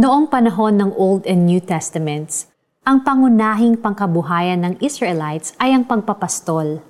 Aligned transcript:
Noong 0.00 0.32
panahon 0.32 0.80
ng 0.80 0.96
Old 0.96 1.28
and 1.28 1.44
New 1.44 1.60
Testaments, 1.60 2.48
ang 2.88 3.04
pangunahing 3.04 3.76
pangkabuhayan 3.84 4.64
ng 4.64 4.74
Israelites 4.80 5.52
ay 5.60 5.76
ang 5.76 5.84
pagpapastol. 5.84 6.80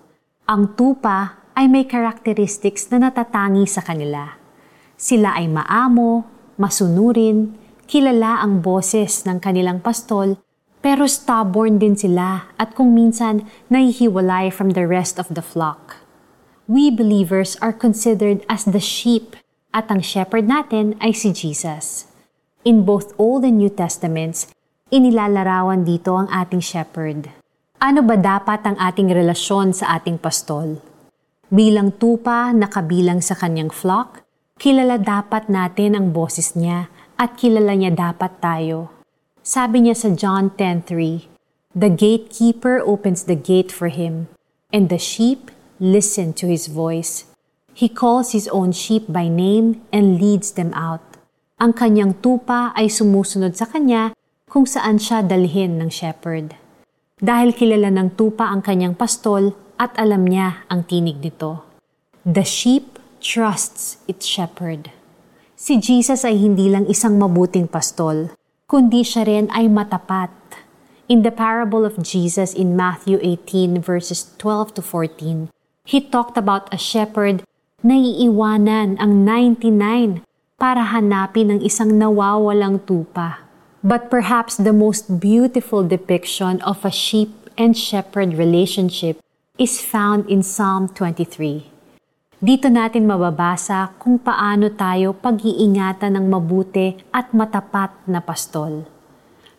Ang 0.47 0.63
tupa 0.79 1.43
ay 1.59 1.67
may 1.67 1.91
characteristics 1.91 2.87
na 2.95 3.11
natatangi 3.11 3.67
sa 3.67 3.83
kanila. 3.83 4.39
Sila 4.95 5.35
ay 5.35 5.51
maamo, 5.51 6.23
masunurin, 6.55 7.51
kilala 7.91 8.47
ang 8.47 8.63
boses 8.63 9.27
ng 9.27 9.43
kanilang 9.43 9.83
pastol, 9.83 10.39
pero 10.79 11.03
stubborn 11.11 11.83
din 11.83 11.99
sila 11.99 12.55
at 12.63 12.79
kung 12.79 12.95
minsan 12.95 13.43
nahihiwalay 13.75 14.55
from 14.55 14.79
the 14.79 14.87
rest 14.87 15.19
of 15.19 15.27
the 15.35 15.43
flock. 15.43 15.99
We 16.71 16.95
believers 16.95 17.59
are 17.59 17.75
considered 17.75 18.47
as 18.47 18.71
the 18.71 18.79
sheep 18.79 19.35
at 19.75 19.91
ang 19.91 19.99
shepherd 19.99 20.47
natin 20.47 20.95
ay 21.03 21.11
si 21.11 21.35
Jesus. 21.35 22.10
In 22.61 22.85
both 22.85 23.17
Old 23.17 23.49
and 23.49 23.57
New 23.57 23.73
Testaments, 23.73 24.53
inilalarawan 24.93 25.81
dito 25.81 26.13
ang 26.13 26.29
ating 26.29 26.61
shepherd. 26.61 27.33
Ano 27.81 28.05
ba 28.05 28.21
dapat 28.21 28.61
ang 28.69 28.77
ating 28.77 29.09
relasyon 29.09 29.73
sa 29.73 29.97
ating 29.97 30.21
pastol? 30.21 30.77
Bilang 31.49 31.97
tupa 31.97 32.53
na 32.53 32.69
kabilang 32.69 33.25
sa 33.25 33.33
kanyang 33.33 33.73
flock, 33.73 34.21
kilala 34.61 35.01
dapat 35.01 35.49
natin 35.49 35.97
ang 35.97 36.13
boses 36.13 36.53
niya 36.53 36.93
at 37.17 37.41
kilala 37.41 37.73
niya 37.73 37.97
dapat 37.97 38.45
tayo. 38.45 38.93
Sabi 39.41 39.89
niya 39.89 39.97
sa 39.97 40.13
John 40.13 40.53
10.3, 40.53 41.73
The 41.73 41.89
gatekeeper 41.89 42.77
opens 42.85 43.25
the 43.25 43.41
gate 43.41 43.73
for 43.73 43.89
him, 43.89 44.29
and 44.69 44.93
the 44.93 45.01
sheep 45.01 45.49
listen 45.81 46.37
to 46.37 46.45
his 46.45 46.69
voice. 46.69 47.25
He 47.73 47.89
calls 47.89 48.37
his 48.37 48.53
own 48.53 48.77
sheep 48.77 49.09
by 49.09 49.33
name 49.33 49.81
and 49.89 50.21
leads 50.21 50.61
them 50.61 50.77
out 50.77 51.10
ang 51.61 51.77
kanyang 51.77 52.17
tupa 52.25 52.73
ay 52.73 52.89
sumusunod 52.89 53.53
sa 53.53 53.69
kanya 53.69 54.17
kung 54.49 54.65
saan 54.65 54.97
siya 54.97 55.21
dalhin 55.21 55.77
ng 55.77 55.93
shepherd. 55.93 56.57
Dahil 57.21 57.53
kilala 57.53 57.93
ng 57.93 58.17
tupa 58.17 58.49
ang 58.49 58.65
kanyang 58.65 58.97
pastol 58.97 59.53
at 59.77 59.93
alam 60.01 60.25
niya 60.25 60.65
ang 60.73 60.89
tinig 60.89 61.21
nito. 61.21 61.61
The 62.25 62.49
sheep 62.49 62.97
trusts 63.21 64.01
its 64.09 64.25
shepherd. 64.25 64.89
Si 65.53 65.77
Jesus 65.77 66.25
ay 66.25 66.41
hindi 66.41 66.73
lang 66.73 66.89
isang 66.89 67.21
mabuting 67.21 67.69
pastol, 67.69 68.33
kundi 68.65 69.05
siya 69.05 69.29
rin 69.29 69.53
ay 69.53 69.69
matapat. 69.69 70.33
In 71.13 71.21
the 71.21 71.35
parable 71.35 71.85
of 71.85 72.01
Jesus 72.01 72.57
in 72.57 72.73
Matthew 72.73 73.21
18 73.21 73.85
verses 73.85 74.33
12 74.41 74.81
to 74.81 74.83
14, 74.83 75.53
he 75.85 76.01
talked 76.01 76.41
about 76.41 76.73
a 76.73 76.81
shepherd 76.81 77.45
na 77.85 78.01
iiwanan 78.01 78.97
ang 78.97 79.29
99 79.29 80.25
para 80.61 80.85
hanapin 80.93 81.57
ang 81.57 81.61
isang 81.65 81.97
nawawalang 81.97 82.85
tupa. 82.85 83.49
But 83.81 84.13
perhaps 84.13 84.61
the 84.61 84.77
most 84.77 85.09
beautiful 85.17 85.81
depiction 85.81 86.61
of 86.61 86.85
a 86.85 86.93
sheep 86.93 87.33
and 87.57 87.73
shepherd 87.73 88.37
relationship 88.37 89.25
is 89.57 89.81
found 89.81 90.29
in 90.29 90.45
Psalm 90.45 90.93
23. 90.93 91.65
Dito 92.45 92.69
natin 92.69 93.09
mababasa 93.09 93.97
kung 93.97 94.21
paano 94.21 94.69
tayo 94.69 95.17
pag-iingatan 95.17 96.21
ng 96.21 96.29
mabuti 96.29 97.01
at 97.09 97.33
matapat 97.33 97.97
na 98.05 98.21
pastol. 98.21 98.85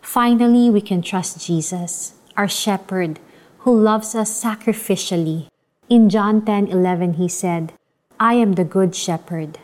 Finally, 0.05 0.69
we 0.69 0.81
can 0.81 1.01
trust 1.01 1.41
Jesus, 1.41 2.13
our 2.37 2.49
shepherd, 2.49 3.17
who 3.65 3.73
loves 3.73 4.13
us 4.13 4.29
sacrificially. 4.29 5.49
In 5.89 6.09
John 6.09 6.41
10:11 6.45 7.21
he 7.21 7.29
said, 7.29 7.73
"I 8.21 8.37
am 8.37 8.53
the 8.53 8.65
good 8.65 8.93
shepherd." 8.93 9.61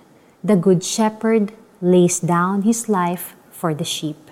The 0.48 0.56
Good 0.56 0.80
Shepherd 0.80 1.52
lays 1.84 2.24
down 2.24 2.64
his 2.64 2.88
life 2.88 3.36
for 3.52 3.76
the 3.76 3.84
sheep. 3.84 4.32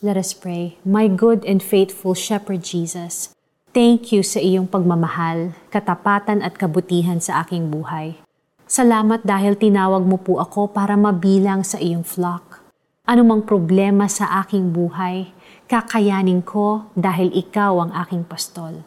Let 0.00 0.16
us 0.16 0.32
pray. 0.32 0.80
My 0.80 1.12
good 1.12 1.44
and 1.44 1.60
faithful 1.60 2.16
Shepherd 2.16 2.64
Jesus, 2.64 3.36
thank 3.76 4.16
you 4.16 4.24
sa 4.24 4.40
iyong 4.40 4.72
pagmamahal, 4.72 5.52
katapatan 5.68 6.40
at 6.40 6.56
kabutihan 6.56 7.20
sa 7.20 7.44
aking 7.44 7.68
buhay. 7.68 8.16
Salamat 8.64 9.20
dahil 9.20 9.60
tinawag 9.60 10.08
mo 10.08 10.16
po 10.16 10.40
ako 10.40 10.72
para 10.72 10.96
mabilang 10.96 11.68
sa 11.68 11.76
iyong 11.76 12.06
flock. 12.06 12.64
Anumang 13.04 13.44
problema 13.44 14.08
sa 14.08 14.40
aking 14.40 14.72
buhay, 14.72 15.36
kakayanin 15.68 16.40
ko 16.40 16.88
dahil 16.96 17.28
ikaw 17.36 17.76
ang 17.84 17.92
aking 17.92 18.24
pastol. 18.24 18.80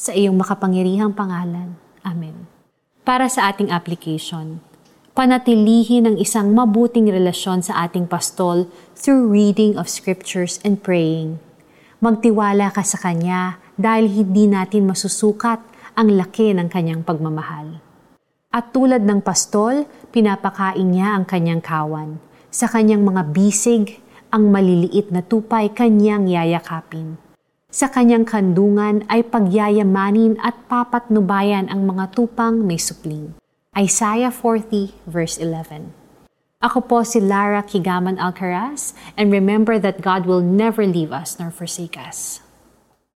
Sa 0.00 0.16
iyong 0.16 0.40
makapangyarihang 0.40 1.12
pangalan. 1.12 1.76
Amen. 2.08 2.48
Para 3.04 3.28
sa 3.28 3.52
ating 3.52 3.68
application, 3.68 4.64
panatilihin 5.18 6.06
ang 6.06 6.16
isang 6.22 6.54
mabuting 6.54 7.10
relasyon 7.10 7.58
sa 7.58 7.82
ating 7.82 8.06
pastol 8.06 8.70
through 8.94 9.26
reading 9.26 9.74
of 9.74 9.90
scriptures 9.90 10.62
and 10.62 10.78
praying. 10.78 11.42
Magtiwala 11.98 12.70
ka 12.70 12.86
sa 12.86 13.02
Kanya 13.02 13.58
dahil 13.74 14.06
hindi 14.06 14.46
natin 14.46 14.86
masusukat 14.86 15.58
ang 15.98 16.14
laki 16.14 16.54
ng 16.54 16.70
Kanyang 16.70 17.02
pagmamahal. 17.02 17.82
At 18.54 18.70
tulad 18.70 19.02
ng 19.02 19.18
pastol, 19.18 19.90
pinapakain 20.14 20.86
niya 20.86 21.18
ang 21.18 21.26
Kanyang 21.26 21.66
kawan. 21.66 22.22
Sa 22.54 22.70
Kanyang 22.70 23.02
mga 23.02 23.34
bisig, 23.34 23.98
ang 24.30 24.54
maliliit 24.54 25.10
na 25.10 25.26
tupay 25.26 25.74
Kanyang 25.74 26.30
yayakapin. 26.30 27.18
Sa 27.74 27.90
Kanyang 27.90 28.22
kandungan 28.22 29.02
ay 29.10 29.26
pagyayamanin 29.26 30.38
at 30.38 30.54
papatnubayan 30.70 31.66
ang 31.66 31.90
mga 31.90 32.14
tupang 32.14 32.62
may 32.62 32.78
supling. 32.78 33.34
Isaiah 33.76 34.32
40 34.32 34.94
verse 35.06 35.36
11. 35.36 35.92
Ako 36.58 36.82
po 36.82 37.06
si 37.06 37.22
Lara 37.22 37.62
Kigaman 37.62 38.18
Alcaraz 38.18 38.96
and 39.14 39.30
remember 39.30 39.78
that 39.78 40.02
God 40.02 40.26
will 40.26 40.42
never 40.42 40.82
leave 40.82 41.12
us 41.14 41.38
nor 41.38 41.54
forsake 41.54 41.94
us. 41.94 42.42